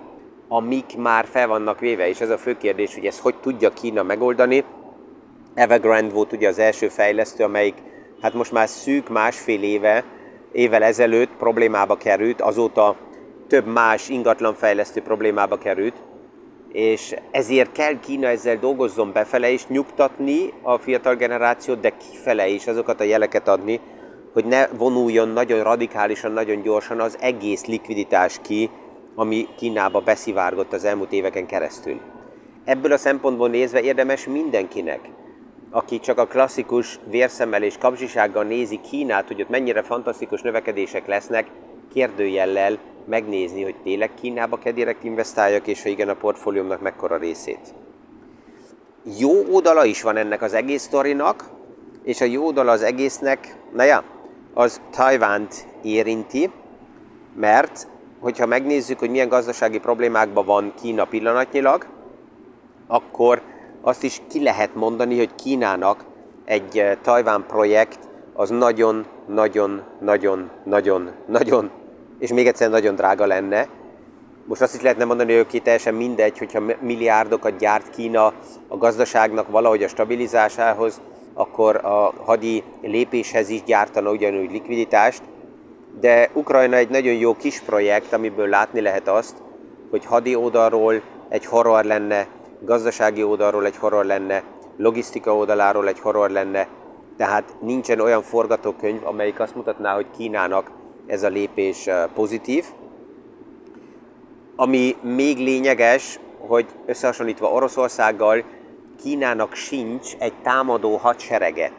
amik 0.49 0.97
már 0.97 1.25
fel 1.31 1.47
vannak 1.47 1.81
véve, 1.81 2.09
és 2.09 2.21
ez 2.21 2.31
a 2.31 2.39
fő 2.39 2.57
kérdés, 2.57 2.95
hogy 2.95 3.07
ezt 3.07 3.21
hogy 3.21 3.35
tudja 3.41 3.73
Kína 3.73 4.03
megoldani. 4.03 4.65
Evergrande 5.55 6.15
volt 6.15 6.33
ugye 6.33 6.49
az 6.49 6.59
első 6.59 6.89
fejlesztő, 6.89 7.45
amelyik 7.45 7.75
hát 8.23 8.35
most 8.35 8.53
már 8.53 8.69
szűk 8.69 9.09
másfél 9.09 9.63
éve, 9.63 10.05
évvel 10.53 10.83
ezelőtt 10.83 11.31
problémába 11.39 11.97
került, 11.97 12.41
azóta 12.41 12.97
több 13.49 13.67
más 13.67 14.09
ingatlanfejlesztő 14.09 15.03
problémába 15.03 15.59
került, 15.59 15.95
és 16.73 17.15
ezért 17.31 17.73
kell 17.73 18.01
Kína 18.01 18.27
ezzel 18.27 18.57
dolgozzon 18.57 19.13
befele 19.13 19.51
és 19.51 19.67
nyugtatni 19.67 20.53
a 20.63 20.79
fiatal 20.79 21.15
generációt, 21.15 21.81
de 21.81 21.93
kifele 21.97 22.49
is 22.49 22.67
azokat 22.67 23.01
a 23.01 23.05
jeleket 23.05 23.49
adni, 23.49 23.81
hogy 24.33 24.45
ne 24.45 24.67
vonuljon 24.67 25.29
nagyon 25.29 25.63
radikálisan, 25.63 26.33
nagyon 26.33 26.63
gyorsan 26.63 27.01
az 27.01 27.17
egész 27.21 27.65
likviditás 27.65 28.39
ki, 28.43 28.71
ami 29.15 29.49
Kínába 29.57 30.01
beszivárgott 30.01 30.73
az 30.73 30.85
elmúlt 30.85 31.13
éveken 31.13 31.47
keresztül. 31.47 32.01
Ebből 32.65 32.93
a 32.93 32.97
szempontból 32.97 33.49
nézve 33.49 33.81
érdemes 33.81 34.27
mindenkinek, 34.27 35.01
aki 35.71 36.01
csak 36.01 36.19
a 36.19 36.27
klasszikus 36.27 36.99
vérszemmel 37.11 37.63
és 37.63 37.79
kapzsisággal 37.79 38.45
nézi 38.45 38.81
Kínát, 38.81 39.27
hogy 39.27 39.41
ott 39.43 39.49
mennyire 39.49 39.83
fantasztikus 39.83 40.43
növekedések 40.43 41.07
lesznek, 41.07 41.47
kérdőjellel 41.93 42.79
megnézni, 43.07 43.63
hogy 43.63 43.75
tényleg 43.83 44.11
Kínába 44.15 44.59
kell 44.59 44.73
direkt 44.73 45.05
investáljak, 45.05 45.67
és 45.67 45.83
ha 45.83 45.89
igen, 45.89 46.09
a 46.09 46.15
portfóliómnak 46.15 46.81
mekkora 46.81 47.17
részét. 47.17 47.75
Jó 49.19 49.55
oldala 49.55 49.85
is 49.85 50.03
van 50.03 50.17
ennek 50.17 50.43
az 50.43 50.55
egész 50.55 50.83
sztorinak, 50.83 51.45
és 52.03 52.21
a 52.21 52.25
jó 52.25 52.45
oldala 52.47 52.73
az 52.73 52.83
egésznek, 52.83 53.57
na 53.73 53.83
ja, 53.83 54.05
az 54.55 54.81
Tajvánt 54.91 55.67
érinti, 55.83 56.51
mert 57.37 57.89
hogyha 58.21 58.47
megnézzük, 58.47 58.99
hogy 58.99 59.11
milyen 59.11 59.29
gazdasági 59.29 59.79
problémákban 59.79 60.45
van 60.45 60.73
Kína 60.81 61.05
pillanatnyilag, 61.05 61.87
akkor 62.87 63.43
azt 63.81 64.03
is 64.03 64.23
ki 64.29 64.43
lehet 64.43 64.75
mondani, 64.75 65.17
hogy 65.17 65.35
Kínának 65.35 66.05
egy 66.45 66.79
eh, 66.79 66.97
Tajván 67.03 67.45
projekt 67.47 67.99
az 68.33 68.51
nagyon, 68.51 69.07
nagyon, 69.27 69.83
nagyon, 70.01 70.51
nagyon, 70.65 71.11
nagyon 71.27 71.71
és 72.21 72.33
még 72.33 72.47
egyszer 72.47 72.71
nagyon 72.71 72.95
drága 72.95 73.27
lenne. 73.27 73.69
Most 74.45 74.61
azt 74.61 74.75
is 74.75 74.81
lehetne 74.81 75.05
mondani, 75.05 75.37
hogy 75.37 75.47
két 75.47 75.63
teljesen 75.63 75.95
mindegy, 75.95 76.39
hogyha 76.39 76.63
milliárdokat 76.81 77.57
gyárt 77.57 77.91
Kína 77.91 78.33
a 78.69 78.77
gazdaságnak 78.77 79.49
valahogy 79.49 79.83
a 79.83 79.89
stabilizásához, 79.89 81.01
akkor 81.35 81.77
a 81.77 82.13
hadi 82.25 82.63
lépéshez 82.83 83.49
is 83.49 83.63
gyártana 83.63 84.11
ugyanúgy 84.11 84.51
likviditást, 84.51 85.23
de 86.01 86.31
Ukrajna 86.33 86.77
egy 86.77 86.89
nagyon 86.89 87.15
jó 87.15 87.37
kis 87.37 87.61
projekt, 87.61 88.13
amiből 88.13 88.49
látni 88.49 88.81
lehet 88.81 89.09
azt, 89.09 89.37
hogy 89.91 90.05
hadi 90.05 90.35
oldalról 90.35 91.03
egy 91.29 91.47
horror 91.47 91.85
lenne, 91.85 92.27
gazdasági 92.61 93.23
oldalról 93.23 93.67
egy 93.67 93.77
horror 93.77 94.05
lenne, 94.05 94.43
logisztika 94.77 95.37
oldaláról 95.37 95.89
egy 95.89 96.01
horror 96.01 96.31
lenne, 96.31 96.69
tehát 97.17 97.55
nincsen 97.61 98.01
olyan 98.01 98.23
forgatókönyv, 98.23 99.07
amelyik 99.07 99.41
azt 99.41 99.55
mutatná, 99.55 99.95
hogy 99.95 100.07
Kínának 100.17 100.71
ez 101.07 101.23
a 101.23 101.29
lépés 101.29 101.89
pozitív. 102.15 102.65
Ami 104.57 104.97
még 105.03 105.39
lényeges, 105.39 106.21
hogy 106.39 106.67
összehasonlítva 106.87 107.53
Oroszországgal, 107.53 108.45
Kínának 109.03 109.55
sincs 109.55 110.17
egy 110.19 110.33
támadó 110.43 110.97
hadserege. 110.97 111.73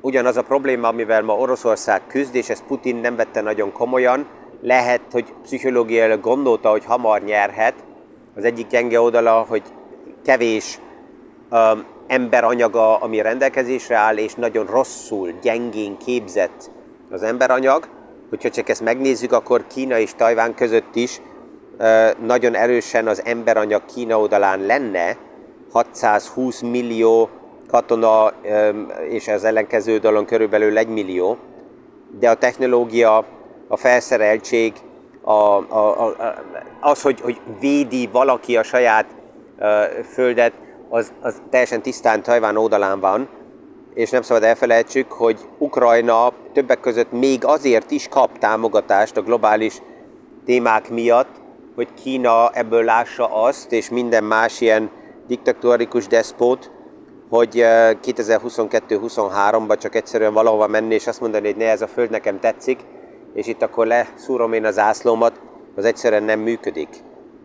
Ugyanaz 0.00 0.36
a 0.36 0.42
probléma, 0.42 0.88
amivel 0.88 1.22
ma 1.22 1.36
Oroszország 1.36 2.06
küzd, 2.06 2.34
és 2.34 2.48
ezt 2.48 2.64
Putin 2.64 2.96
nem 2.96 3.16
vette 3.16 3.40
nagyon 3.40 3.72
komolyan, 3.72 4.26
lehet, 4.60 5.00
hogy 5.12 5.34
pszichológiailag 5.42 6.20
gondolta, 6.20 6.70
hogy 6.70 6.84
hamar 6.84 7.22
nyerhet. 7.22 7.74
Az 8.36 8.44
egyik 8.44 8.66
gyenge 8.66 9.00
oldala, 9.00 9.44
hogy 9.48 9.62
kevés 10.24 10.80
um, 11.50 11.84
emberanyaga, 12.06 12.96
ami 12.96 13.20
rendelkezésre 13.20 13.96
áll, 13.96 14.16
és 14.16 14.34
nagyon 14.34 14.66
rosszul, 14.66 15.32
gyengén 15.42 15.96
képzett 15.96 16.70
az 17.10 17.22
emberanyag. 17.22 17.88
Hogyha 18.30 18.50
csak 18.50 18.68
ezt 18.68 18.80
megnézzük, 18.80 19.32
akkor 19.32 19.66
Kína 19.66 19.98
és 19.98 20.14
Tajván 20.14 20.54
között 20.54 20.94
is 20.94 21.20
nagyon 22.24 22.54
erősen 22.54 23.06
az 23.06 23.22
emberanyag 23.24 23.84
Kína 23.94 24.20
oldalán 24.20 24.60
lenne, 24.60 25.16
620 25.72 26.60
millió 26.60 27.28
katona, 27.68 28.32
és 29.08 29.28
az 29.28 29.44
ellenkező 29.44 29.92
oldalon 29.92 30.24
körülbelül 30.24 30.78
1 30.78 30.88
millió, 30.88 31.36
de 32.20 32.30
a 32.30 32.34
technológia, 32.34 33.24
a 33.68 33.76
felszereltség, 33.76 34.72
a, 35.22 35.32
a, 35.32 36.06
a, 36.06 36.34
az, 36.80 37.02
hogy, 37.02 37.20
hogy 37.20 37.40
védi 37.60 38.08
valaki 38.12 38.56
a 38.56 38.62
saját 38.62 39.06
földet, 40.12 40.52
az, 40.88 41.12
az 41.20 41.40
teljesen 41.50 41.82
tisztán 41.82 42.22
Tajván 42.22 42.56
oldalán 42.56 43.00
van, 43.00 43.28
és 43.94 44.10
nem 44.10 44.22
szabad 44.22 44.42
elfelejtsük, 44.42 45.12
hogy 45.12 45.38
Ukrajna 45.58 46.32
többek 46.52 46.80
között 46.80 47.12
még 47.12 47.44
azért 47.44 47.90
is 47.90 48.08
kap 48.08 48.38
támogatást 48.38 49.16
a 49.16 49.22
globális 49.22 49.82
témák 50.44 50.90
miatt, 50.90 51.40
hogy 51.74 51.88
Kína 52.02 52.50
ebből 52.50 52.84
lássa 52.84 53.42
azt, 53.42 53.72
és 53.72 53.90
minden 53.90 54.24
más 54.24 54.60
ilyen 54.60 54.90
diktatórikus 55.26 56.06
despot, 56.06 56.70
hogy 57.28 57.50
2022-23-ban 57.54 59.78
csak 59.78 59.94
egyszerűen 59.94 60.32
valahova 60.32 60.66
menni, 60.66 60.94
és 60.94 61.06
azt 61.06 61.20
mondani, 61.20 61.46
hogy 61.46 61.56
ne, 61.56 61.70
ez 61.70 61.82
a 61.82 61.86
föld 61.86 62.10
nekem 62.10 62.40
tetszik, 62.40 62.80
és 63.34 63.46
itt 63.46 63.62
akkor 63.62 63.86
leszúrom 63.86 64.52
én 64.52 64.64
az 64.64 64.78
ászlómat, 64.78 65.40
az 65.76 65.84
egyszerűen 65.84 66.22
nem 66.22 66.40
működik. 66.40 66.88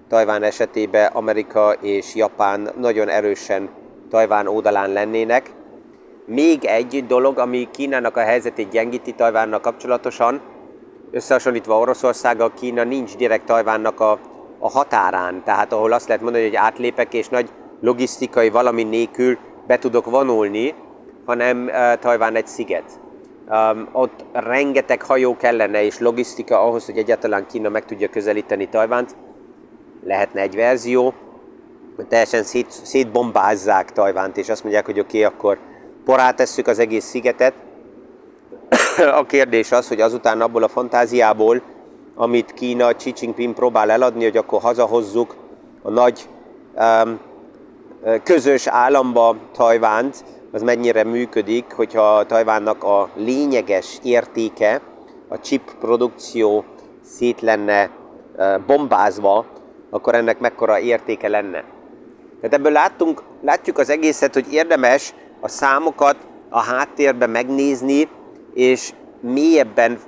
Tajván 0.09 0.43
esetében 0.43 1.11
Amerika 1.13 1.73
és 1.81 2.15
Japán 2.15 2.69
nagyon 2.77 3.09
erősen 3.09 3.69
Tajván 4.09 4.47
oldalán 4.47 4.91
lennének. 4.91 5.51
Még 6.25 6.65
egy 6.65 7.05
dolog, 7.07 7.37
ami 7.37 7.67
Kínának 7.71 8.17
a 8.17 8.19
helyzetét 8.19 8.69
gyengíti 8.69 9.11
Tajvánnak 9.11 9.61
kapcsolatosan, 9.61 10.41
összehasonlítva 11.11 11.79
Oroszországgal, 11.79 12.53
Kína 12.53 12.83
nincs 12.83 13.15
direkt 13.15 13.45
Tajvánnak 13.45 13.99
a, 13.99 14.19
a 14.59 14.69
határán, 14.69 15.43
tehát 15.43 15.73
ahol 15.73 15.91
azt 15.91 16.07
lehet 16.07 16.23
mondani, 16.23 16.43
hogy 16.43 16.55
átlépek 16.55 17.13
és 17.13 17.29
nagy 17.29 17.49
logisztikai 17.81 18.49
valami 18.49 18.83
nélkül 18.83 19.37
be 19.67 19.77
tudok 19.77 20.05
vonulni, 20.05 20.73
hanem 21.25 21.63
uh, 21.63 21.93
Tajván 21.99 22.35
egy 22.35 22.47
sziget. 22.47 22.99
Um, 23.49 23.89
ott 23.91 24.25
rengeteg 24.33 25.01
hajó 25.01 25.37
kellene 25.37 25.83
és 25.83 25.99
logisztika 25.99 26.61
ahhoz, 26.61 26.85
hogy 26.85 26.97
egyáltalán 26.97 27.47
Kína 27.47 27.69
meg 27.69 27.85
tudja 27.85 28.09
közelíteni 28.09 28.69
Tajvánt. 28.69 29.15
Lehetne 30.07 30.41
egy 30.41 30.55
verzió, 30.55 31.13
hogy 31.95 32.07
teljesen 32.07 32.43
szét, 32.43 32.71
szétbombázzák 32.83 33.91
Tajvánt, 33.91 34.37
és 34.37 34.49
azt 34.49 34.63
mondják, 34.63 34.85
hogy 34.85 34.99
oké, 34.99 35.23
okay, 35.23 35.35
akkor 35.35 35.57
porát 36.05 36.35
tesszük 36.35 36.67
az 36.67 36.79
egész 36.79 37.05
szigetet. 37.05 37.53
a 39.19 39.25
kérdés 39.25 39.71
az, 39.71 39.87
hogy 39.87 40.01
azután 40.01 40.41
abból 40.41 40.63
a 40.63 40.67
fantáziából, 40.67 41.61
amit 42.15 42.53
Kína 42.53 42.95
Xi 42.95 43.13
Jinping 43.19 43.53
próbál 43.53 43.91
eladni, 43.91 44.23
hogy 44.23 44.37
akkor 44.37 44.61
hazahozzuk 44.61 45.35
a 45.81 45.89
nagy 45.89 46.29
um, 46.75 47.19
közös 48.23 48.67
államba 48.67 49.35
Tajvánt, 49.53 50.23
az 50.51 50.61
mennyire 50.61 51.03
működik, 51.03 51.73
hogyha 51.75 52.25
Tajvánnak 52.25 52.83
a 52.83 53.09
lényeges 53.15 53.99
értéke, 54.03 54.81
a 55.27 55.39
chip 55.39 55.73
produkció 55.79 56.65
szét 57.03 57.41
lenne 57.41 57.89
bombázva, 58.67 59.45
akkor 59.89 60.15
ennek 60.15 60.39
mekkora 60.39 60.79
értéke 60.79 61.27
lenne. 61.27 61.63
Tehát 62.41 62.53
ebből 62.53 62.71
láttunk, 62.71 63.23
látjuk 63.41 63.77
az 63.77 63.89
egészet, 63.89 64.33
hogy 64.33 64.53
érdemes 64.53 65.13
a 65.39 65.47
számokat 65.47 66.17
a 66.49 66.61
háttérben 66.61 67.29
megnézni, 67.29 68.07
és 68.53 68.93
mélyebben 69.19 69.99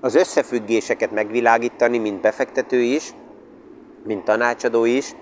az 0.00 0.14
összefüggéseket 0.14 1.10
megvilágítani, 1.10 1.98
mint 1.98 2.20
befektető 2.20 2.80
is, 2.80 3.14
mint 4.04 4.24
tanácsadó 4.24 4.84
is, 4.84 5.14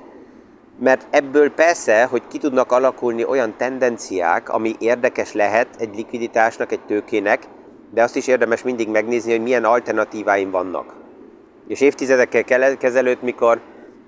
mert 0.78 1.07
ebből 1.11 1.50
persze, 1.50 2.04
hogy 2.04 2.22
ki 2.28 2.38
tudnak 2.38 2.72
alakulni 2.72 3.24
olyan 3.24 3.54
tendenciák, 3.57 4.48
ami 4.48 4.74
érdekes 4.78 5.33
lehet 5.33 5.68
egy 5.78 5.96
likviditásnak, 5.96 6.72
egy 6.72 6.80
tőkének, 6.80 7.42
de 7.90 8.02
azt 8.02 8.16
is 8.16 8.26
érdemes 8.26 8.62
mindig 8.62 8.88
megnézni, 8.88 9.30
hogy 9.30 9.42
milyen 9.42 9.64
alternatíváim 9.64 10.50
vannak. 10.50 10.94
És 11.68 11.80
évtizedekkel 11.80 12.76
kezelőtt, 12.76 13.22
mikor 13.22 13.61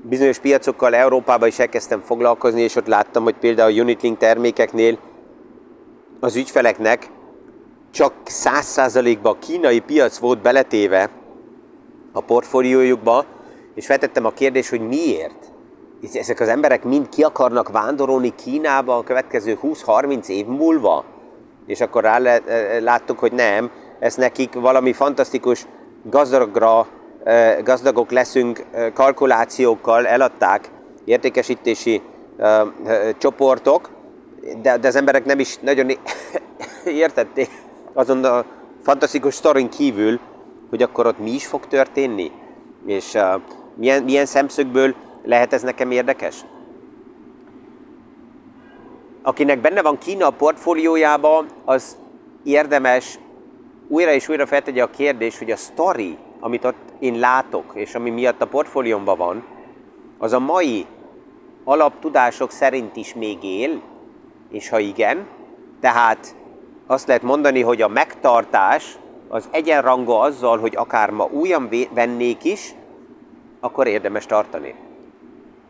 bizonyos 0.08 0.38
piacokkal 0.38 0.94
Európában 0.94 1.48
is 1.48 1.58
elkezdtem 1.58 2.00
foglalkozni, 2.00 2.60
és 2.60 2.76
ott 2.76 2.86
láttam, 2.86 3.22
hogy 3.22 3.34
például 3.34 3.78
a 3.78 3.82
Unitlink 3.82 4.18
termékeknél 4.18 4.98
az 6.20 6.36
ügyfeleknek 6.36 7.10
csak 7.90 8.12
100%-ban 8.24 9.32
a 9.32 9.38
kínai 9.38 9.80
piac 9.80 10.18
volt 10.18 10.42
beletéve 10.42 11.10
a 12.12 12.20
portfóliójukba, 12.20 13.24
és 13.74 13.86
feltettem 13.86 14.24
a 14.24 14.30
kérdést, 14.30 14.70
hogy 14.70 14.80
miért 14.80 15.52
ezek 16.12 16.40
az 16.40 16.48
emberek 16.48 16.84
mind 16.84 17.08
ki 17.08 17.22
akarnak 17.22 17.68
vándorolni 17.68 18.34
Kínába 18.34 18.96
a 18.96 19.02
következő 19.02 19.58
20-30 19.62 20.26
év 20.26 20.46
múlva? 20.46 21.04
És 21.66 21.80
akkor 21.80 22.02
rá 22.02 22.18
láttuk, 22.80 23.18
hogy 23.18 23.32
nem, 23.32 23.70
ez 23.98 24.14
nekik 24.14 24.54
valami 24.54 24.92
fantasztikus 24.92 25.66
gazdagra, 26.02 26.86
gazdagok 27.64 28.10
leszünk 28.10 28.64
kalkulációkkal 28.94 30.06
eladták 30.06 30.70
értékesítési 31.04 32.02
csoportok, 33.18 33.90
de, 34.62 34.76
de 34.76 34.88
az 34.88 34.96
emberek 34.96 35.24
nem 35.24 35.38
is 35.38 35.58
nagyon 35.58 35.90
értették 36.84 37.48
azon 37.92 38.24
a 38.24 38.44
fantasztikus 38.82 39.34
sztorin 39.34 39.68
kívül, 39.68 40.20
hogy 40.70 40.82
akkor 40.82 41.06
ott 41.06 41.18
mi 41.18 41.30
is 41.30 41.46
fog 41.46 41.66
történni, 41.66 42.30
és 42.86 43.18
milyen, 43.74 44.02
milyen 44.02 44.26
szemszögből 44.26 44.94
lehet 45.24 45.52
ez 45.52 45.62
nekem 45.62 45.90
érdekes? 45.90 46.44
Akinek 49.22 49.60
benne 49.60 49.82
van 49.82 49.98
Kína 49.98 50.26
a 50.26 50.30
portfóliójában, 50.30 51.46
az 51.64 51.96
érdemes 52.44 53.18
újra 53.88 54.10
és 54.10 54.28
újra 54.28 54.46
feltegye 54.46 54.82
a 54.82 54.90
kérdés, 54.90 55.38
hogy 55.38 55.50
a 55.50 55.56
story, 55.56 56.18
amit 56.40 56.64
ott 56.64 56.92
én 56.98 57.18
látok, 57.18 57.72
és 57.74 57.94
ami 57.94 58.10
miatt 58.10 58.42
a 58.42 58.46
portfóliómban 58.46 59.16
van, 59.16 59.44
az 60.18 60.32
a 60.32 60.38
mai 60.38 60.86
alaptudások 61.64 62.50
szerint 62.50 62.96
is 62.96 63.14
még 63.14 63.44
él, 63.44 63.80
és 64.50 64.68
ha 64.68 64.78
igen, 64.78 65.26
tehát 65.80 66.34
azt 66.86 67.06
lehet 67.06 67.22
mondani, 67.22 67.62
hogy 67.62 67.82
a 67.82 67.88
megtartás 67.88 68.98
az 69.28 69.48
egyenrangú 69.50 70.10
azzal, 70.10 70.58
hogy 70.58 70.76
akár 70.76 71.10
ma 71.10 71.24
újan 71.24 71.68
vennék 71.94 72.44
is, 72.44 72.74
akkor 73.60 73.86
érdemes 73.86 74.26
tartani. 74.26 74.74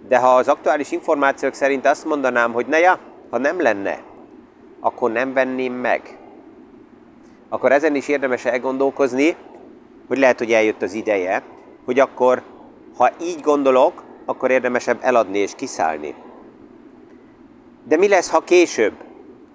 De 0.09 0.19
ha 0.19 0.35
az 0.35 0.49
aktuális 0.49 0.91
információk 0.93 1.55
szerint 1.55 1.87
azt 1.87 2.05
mondanám, 2.05 2.53
hogy 2.53 2.67
ne 2.67 2.79
ja, 2.79 2.99
ha 3.31 3.39
nem 3.39 3.61
lenne, 3.61 4.03
akkor 4.81 5.13
nem 5.13 5.33
venném 5.33 5.73
meg. 5.73 6.19
Akkor 7.49 7.73
ezen 7.73 7.95
is 7.95 8.09
érdemes 8.09 8.45
elgondolkozni, 8.45 9.37
hogy 10.09 10.19
lehet, 10.19 10.39
hogy 10.39 10.53
eljött 10.53 10.83
az 10.83 10.93
ideje, 10.93 11.43
hogy 11.85 11.99
akkor, 11.99 12.43
ha 12.97 13.11
így 13.21 13.41
gondolok, 13.41 14.03
akkor 14.25 14.51
érdemesebb 14.51 14.99
eladni 15.01 15.39
és 15.39 15.53
kiszállni. 15.57 16.15
De 17.85 17.97
mi 17.97 18.09
lesz, 18.09 18.31
ha 18.31 18.41
később? 18.41 18.93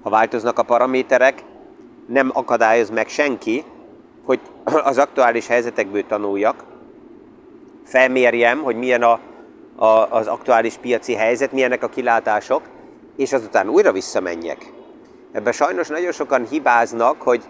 Ha 0.03 0.09
változnak 0.09 0.59
a 0.59 0.63
paraméterek, 0.63 1.43
nem 2.07 2.29
akadályoz 2.33 2.89
meg 2.89 3.07
senki, 3.07 3.63
hogy 4.25 4.39
az 4.91 4.97
aktuális 4.97 5.47
helyzetekből 5.47 6.05
tanuljak, 6.07 6.63
felmérjem, 7.83 8.61
hogy 8.61 8.75
milyen 8.75 9.03
a 9.03 9.19
a, 9.81 10.07
az 10.09 10.27
aktuális 10.27 10.75
piaci 10.75 11.13
helyzet, 11.13 11.51
milyenek 11.51 11.83
a 11.83 11.89
kilátások, 11.89 12.61
és 13.17 13.33
azután 13.33 13.69
újra 13.69 13.91
visszamenjek. 13.91 14.71
Ebben 15.31 15.53
sajnos 15.53 15.87
nagyon 15.87 16.11
sokan 16.11 16.47
hibáznak, 16.47 17.21
hogy 17.21 17.43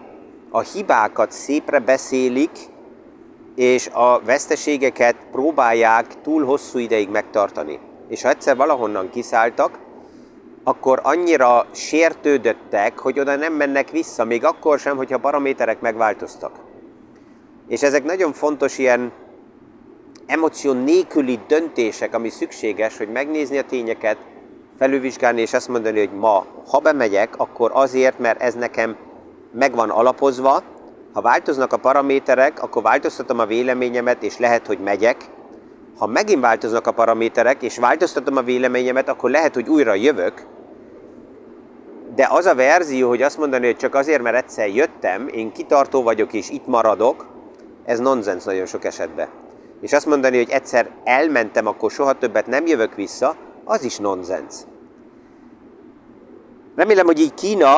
a 0.49 0.59
hibákat 0.59 1.31
szépre 1.31 1.79
beszélik, 1.79 2.49
és 3.55 3.89
a 3.93 4.19
veszteségeket 4.19 5.15
próbálják 5.31 6.21
túl 6.21 6.45
hosszú 6.45 6.79
ideig 6.79 7.09
megtartani. 7.09 7.79
És 8.07 8.21
ha 8.21 8.29
egyszer 8.29 8.55
valahonnan 8.55 9.09
kiszálltak, 9.09 9.79
akkor 10.63 10.99
annyira 11.03 11.65
sértődöttek, 11.71 12.99
hogy 12.99 13.19
oda 13.19 13.35
nem 13.35 13.53
mennek 13.53 13.89
vissza, 13.89 14.23
még 14.23 14.45
akkor 14.45 14.79
sem, 14.79 14.97
hogyha 14.97 15.17
paraméterek 15.17 15.81
megváltoztak. 15.81 16.51
És 17.67 17.81
ezek 17.81 18.03
nagyon 18.03 18.33
fontos 18.33 18.77
ilyen 18.77 19.11
emoció 20.25 20.73
nélküli 20.73 21.39
döntések, 21.47 22.13
ami 22.13 22.29
szükséges, 22.29 22.97
hogy 22.97 23.09
megnézni 23.11 23.57
a 23.57 23.63
tényeket, 23.63 24.17
felülvizsgálni 24.77 25.41
és 25.41 25.53
azt 25.53 25.67
mondani, 25.67 25.99
hogy 25.99 26.13
ma, 26.13 26.45
ha 26.67 26.79
bemegyek, 26.79 27.33
akkor 27.37 27.71
azért, 27.73 28.19
mert 28.19 28.41
ez 28.41 28.55
nekem 28.55 28.95
meg 29.51 29.75
van 29.75 29.89
alapozva, 29.89 30.63
ha 31.13 31.21
változnak 31.21 31.73
a 31.73 31.77
paraméterek, 31.77 32.63
akkor 32.63 32.81
változtatom 32.83 33.39
a 33.39 33.45
véleményemet, 33.45 34.23
és 34.23 34.37
lehet, 34.37 34.67
hogy 34.67 34.79
megyek. 34.79 35.17
Ha 35.97 36.05
megint 36.05 36.41
változnak 36.41 36.87
a 36.87 36.91
paraméterek, 36.91 37.61
és 37.61 37.77
változtatom 37.77 38.37
a 38.37 38.41
véleményemet, 38.41 39.09
akkor 39.09 39.29
lehet, 39.29 39.53
hogy 39.53 39.69
újra 39.69 39.93
jövök. 39.93 40.45
De 42.15 42.27
az 42.31 42.45
a 42.45 42.55
verzió, 42.55 43.07
hogy 43.07 43.21
azt 43.21 43.37
mondani, 43.37 43.65
hogy 43.65 43.77
csak 43.77 43.95
azért, 43.95 44.21
mert 44.21 44.35
egyszer 44.35 44.67
jöttem, 44.69 45.27
én 45.27 45.51
kitartó 45.51 46.03
vagyok 46.03 46.33
és 46.33 46.49
itt 46.49 46.67
maradok, 46.67 47.25
ez 47.85 47.99
nonsens 47.99 48.43
nagyon 48.43 48.65
sok 48.65 48.85
esetben. 48.85 49.27
És 49.81 49.93
azt 49.93 50.05
mondani, 50.05 50.37
hogy 50.37 50.49
egyszer 50.49 50.89
elmentem, 51.03 51.67
akkor 51.67 51.91
soha 51.91 52.13
többet 52.13 52.47
nem 52.47 52.65
jövök 52.65 52.95
vissza, 52.95 53.35
az 53.63 53.83
is 53.83 53.97
nonsens. 53.97 54.55
Remélem, 56.75 57.05
hogy 57.05 57.19
így 57.19 57.33
Kína 57.33 57.73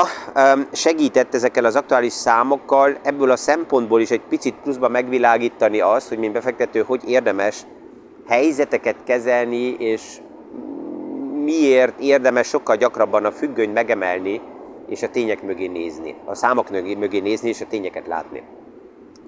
segített 0.72 1.34
ezekkel 1.34 1.66
az 1.66 1.76
aktuális 1.76 2.14
számokkal 2.14 2.98
ebből 3.04 3.32
a 3.32 3.36
szempontból 3.36 4.02
is 4.02 4.12
egy 4.12 4.22
picit 4.30 4.56
pluszba 4.64 4.88
megvilágítani 4.88 5.80
azt, 5.80 6.10
hogy 6.10 6.18
mint 6.18 6.34
befektető, 6.34 6.82
hogy 6.82 7.10
érdemes 7.10 7.66
helyzeteket 8.28 8.96
kezelni, 9.04 9.76
és 9.80 10.18
miért 11.44 12.00
érdemes 12.00 12.48
sokkal 12.48 12.76
gyakrabban 12.76 13.26
a 13.26 13.32
függönyt 13.32 13.74
megemelni, 13.74 14.42
és 14.88 15.04
a 15.04 15.10
tények 15.10 15.44
mögé 15.44 15.68
nézni. 15.68 16.16
A 16.26 16.36
számok 16.36 16.70
mögé 16.98 17.20
nézni, 17.20 17.50
és 17.50 17.62
a 17.62 17.68
tényeket 17.70 18.08
látni. 18.08 18.44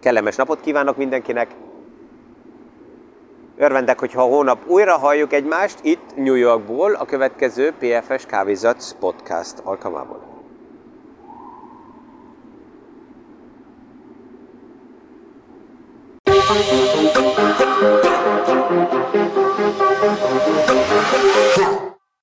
Kellemes 0.01 0.35
napot 0.35 0.61
kívánok 0.61 0.97
mindenkinek! 0.97 1.47
Örvendek, 3.57 3.99
hogyha 3.99 4.21
hónap 4.21 4.67
újra 4.67 4.97
halljuk 4.97 5.33
egymást 5.33 5.79
itt 5.81 6.15
New 6.15 6.33
Yorkból 6.33 6.93
a 6.93 7.05
következő 7.05 7.73
PFS 7.79 8.25
Kávézatsz 8.25 8.95
podcast 8.99 9.59
alkalmából. 9.63 10.33